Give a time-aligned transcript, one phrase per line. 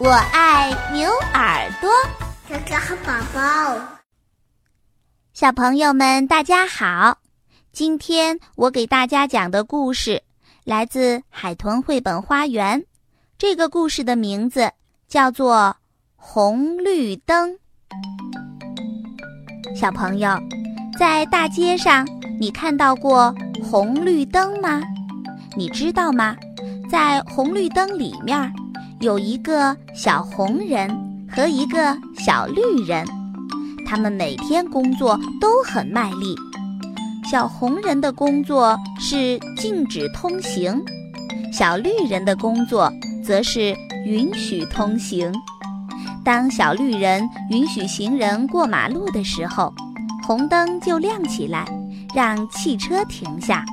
[0.00, 1.90] 我爱牛耳朵，
[2.48, 3.76] 哥哥和宝宝，
[5.32, 7.18] 小朋友们大家好。
[7.72, 10.22] 今天我给大家讲的故事
[10.62, 12.84] 来自海豚绘本花园。
[13.36, 14.70] 这个故事的名字
[15.08, 15.56] 叫做
[16.14, 17.50] 《红绿灯》。
[19.74, 20.38] 小朋友，
[20.96, 22.06] 在大街上
[22.38, 23.34] 你看到过
[23.68, 24.80] 红绿灯吗？
[25.56, 26.36] 你知道吗？
[26.88, 28.54] 在红绿灯里面，
[29.00, 30.90] 有一个小红人
[31.30, 33.06] 和一个小绿人，
[33.86, 36.34] 他们每天工作都很卖力。
[37.30, 40.82] 小红人的工作是禁止通行，
[41.52, 42.92] 小绿人的工作
[43.24, 45.32] 则是允许通行。
[46.24, 49.72] 当小绿人允许行人过马路的时候，
[50.26, 51.64] 红灯就亮起来，
[52.12, 53.64] 让汽车停下。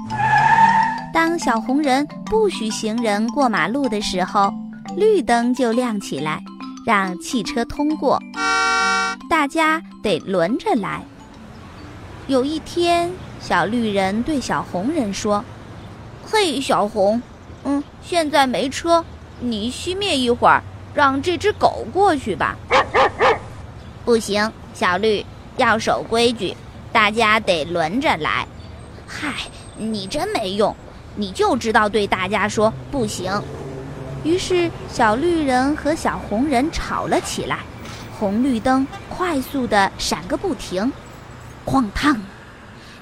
[1.12, 4.54] 当小红人不许行人过马路的时候，
[4.96, 6.42] 绿灯就亮起来，
[6.86, 8.22] 让汽车通过。
[9.30, 11.04] 大家得轮着来。
[12.28, 15.44] 有一天，小绿人对小红人说
[16.26, 17.22] ：“嘿，小红，
[17.66, 19.04] 嗯，现在没车，
[19.40, 22.56] 你熄灭一会儿，让这只狗过去吧。
[24.06, 25.26] ”不行，小绿
[25.58, 26.56] 要守规矩，
[26.94, 28.48] 大家得轮着来。
[29.06, 29.34] 嗨，
[29.78, 30.74] 你真没用。
[31.18, 33.32] 你就知道对大家说不行，
[34.26, 37.60] 于是小绿人和小红人吵了起来，
[38.18, 40.92] 红绿灯快速的闪个不停，
[41.64, 42.20] 哐当，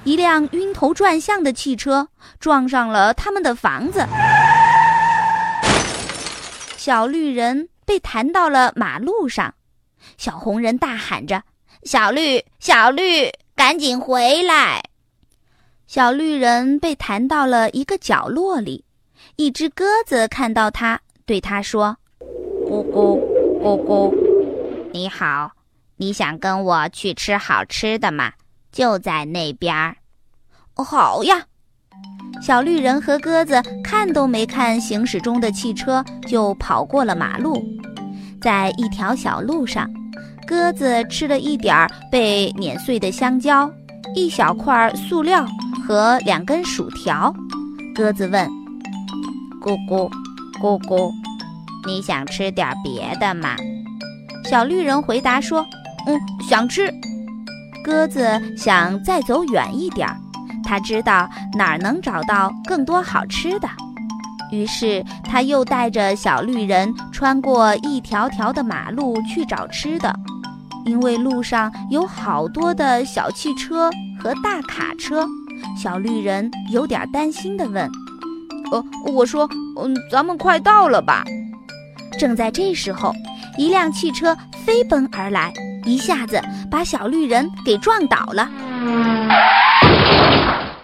[0.04, 2.06] 一辆晕头转向的汽车
[2.38, 4.06] 撞上了他们的房子，
[6.76, 9.54] 小绿人被弹到了马路上，
[10.18, 11.42] 小红人大喊着
[11.84, 14.82] ：“小绿，小绿，赶紧回来！”
[15.88, 18.84] 小绿人被弹到了一个角落里，
[19.36, 21.96] 一只鸽子看到他，对他说
[22.68, 23.18] ：“咕咕
[23.62, 24.14] 咕咕，
[24.92, 25.50] 你好，
[25.96, 28.32] 你想跟我去吃好吃的吗？
[28.70, 29.96] 就在那边儿。
[30.76, 31.46] ”“好呀！”
[32.42, 37.64] 小绿人和鸽子看都没看行驶中的汽车，就跑过了马路。
[38.42, 39.88] 在一条小路上，
[40.46, 43.70] 鸽子吃了一点儿被碾碎的香蕉，
[44.14, 45.46] 一小块塑料。
[45.86, 47.30] 和两根薯条，
[47.94, 48.48] 鸽子问
[49.60, 50.10] ：“咕咕，
[50.60, 51.12] 咕咕，
[51.86, 53.56] 你想吃点别的吗？”
[54.50, 55.66] 小绿人回答说
[56.06, 56.92] ：“嗯，想吃。”
[57.84, 58.26] 鸽子
[58.56, 60.08] 想再走远一点，
[60.64, 63.68] 他知道哪儿能找到更多好吃的，
[64.50, 70.14] 于是他又带着小绿人穿过一条条的马路去找吃的，
[70.86, 75.26] 因为路上有好多的小汽车和大卡车。
[75.76, 77.90] 小绿人有点担心地问
[78.72, 78.82] ：“呃，
[79.12, 79.46] 我说，
[79.76, 81.24] 嗯，咱们快到了吧？”
[82.18, 83.12] 正在这时候，
[83.58, 85.52] 一辆汽车飞奔而来，
[85.84, 86.40] 一下子
[86.70, 88.42] 把小绿人给撞倒了。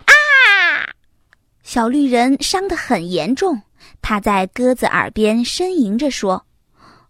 [0.06, 0.14] 啊！
[1.62, 3.62] 小绿人伤得很严重，
[4.02, 6.44] 他在鸽子耳边呻吟着说：“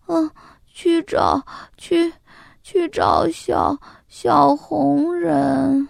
[0.07, 0.31] 嗯，
[0.73, 1.43] 去找，
[1.79, 2.12] 去，
[2.62, 5.89] 去找小小红人。”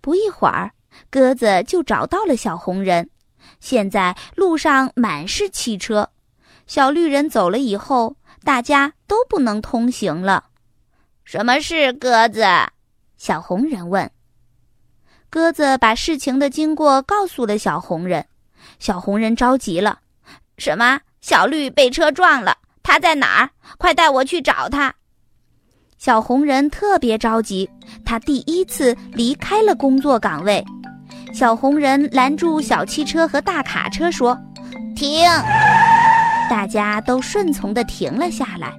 [0.00, 0.70] 不一会儿，
[1.10, 3.10] 鸽子就找到了小红人。
[3.60, 6.10] 现在路上满是汽车，
[6.66, 10.44] 小绿人走了以后，大家都不能通行了。
[11.24, 12.44] 什么事，鸽子？
[13.16, 14.10] 小红人问。
[15.28, 18.26] 鸽子把事情的经过告诉了小红人。
[18.78, 19.98] 小红人着急了
[20.56, 21.00] ：“什么？
[21.20, 22.56] 小绿被车撞了？
[22.82, 23.50] 他在哪儿？
[23.76, 24.94] 快带我去找他！”
[25.98, 27.68] 小红人特别着急，
[28.04, 30.64] 他第一次离开了工作岗位。
[31.32, 34.36] 小红人拦住小汽车和大卡车，说
[34.96, 35.24] ：“停！”
[36.50, 38.72] 大家都顺从地停了下来。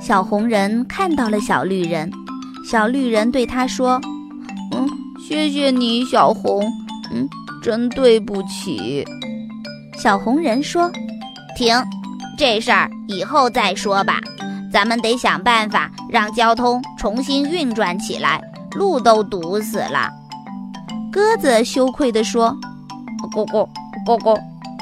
[0.00, 2.10] 小红人看到了小绿人，
[2.70, 4.00] 小绿人对他说
[4.72, 4.86] ：“嗯，
[5.26, 6.62] 谢谢你，小红。
[7.12, 7.26] 嗯，
[7.62, 9.04] 真对不起。”
[9.98, 10.90] 小红人说
[11.56, 11.74] ：“停，
[12.36, 14.20] 这事儿以后再说吧。”
[14.70, 18.38] 咱们得想办法让交通重新运转起来，
[18.76, 20.10] 路都堵死了。
[21.18, 22.56] 鸽子羞愧地说
[23.34, 23.68] ：“咕咕
[24.06, 24.38] 咕咕，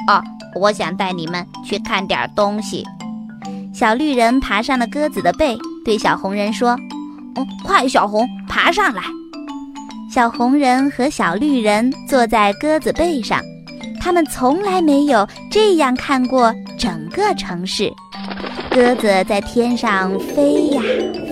[0.07, 0.21] 啊，
[0.53, 2.85] 我想带你们去看点东西。”
[3.73, 6.77] 小绿人爬上了鸽子的背，对小红人说
[7.35, 9.01] ：“哦，快，小红，爬上来。”
[10.13, 13.41] 小红人和小绿人坐在鸽子背上，
[13.99, 17.91] 他们从来没有这样看过整个城市。
[18.69, 20.83] 鸽子在天上飞呀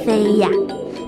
[0.04, 0.50] 飞呀，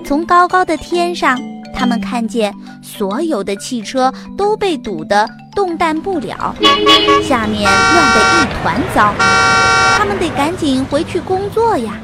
[0.04, 1.36] 从高高的天上，
[1.78, 2.52] 他们看见
[2.82, 6.52] 所有的汽车都被堵得动弹不了，
[7.22, 9.14] 下面乱得一团糟，
[9.96, 11.94] 他们得赶紧回去工作呀！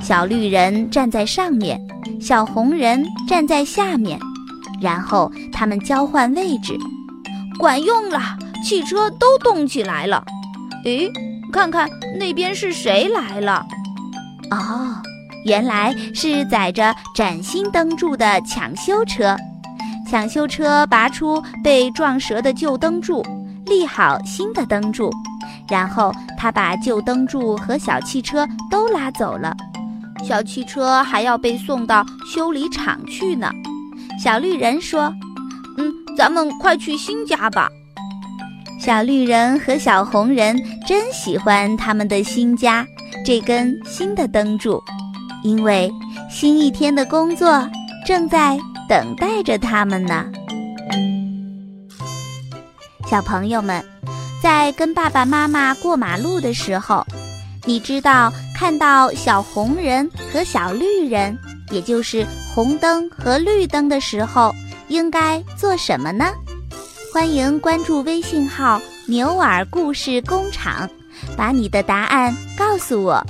[0.00, 1.80] 小绿人站在上面，
[2.20, 4.20] 小红人站在下面，
[4.80, 6.78] 然后他们交换位置，
[7.58, 8.20] 管用了，
[8.64, 10.24] 汽车都动起来了。
[10.84, 11.10] 诶，
[11.52, 13.66] 看看那边是谁来了？
[14.52, 14.94] 哦，
[15.44, 19.36] 原来是载着崭新灯柱的抢修车。
[20.10, 23.24] 抢修车拔出被撞折的旧灯柱，
[23.66, 25.10] 立好新的灯柱，
[25.68, 29.56] 然后他把旧灯柱和小汽车都拉走了。
[30.22, 33.50] 小汽车还要被送到修理厂去呢。
[34.22, 35.12] 小绿人说
[35.78, 37.68] ：“嗯，咱们快去新家吧。”
[38.78, 40.56] 小绿人和小红人
[40.86, 42.84] 真喜欢他们的新家
[43.24, 44.82] 这根新的灯柱，
[45.42, 45.92] 因为
[46.30, 47.68] 新一天的工作
[48.06, 48.58] 正在
[48.88, 50.26] 等待着他们呢。
[53.08, 53.84] 小朋友们，
[54.42, 57.04] 在跟爸爸妈妈过马路的时候。
[57.64, 61.38] 你知道看到小红人和小绿人，
[61.70, 64.52] 也就是红灯和绿灯的时候，
[64.88, 66.26] 应该做什么呢？
[67.12, 70.90] 欢迎关注微信号“牛耳故事工厂”，
[71.38, 73.24] 把你的答案告诉我。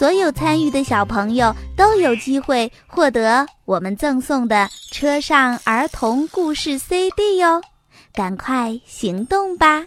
[0.00, 7.60] 所有参与的小朋友都有机会获得我们赠送的车上儿童故事 CD 哟！
[8.14, 9.84] 赶快行动吧！